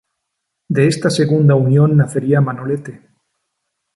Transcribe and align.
De 0.67 0.87
esta 0.87 1.11
segunda 1.11 1.53
unión 1.53 1.95
nacería 1.95 2.41
"Manolete. 2.41 3.03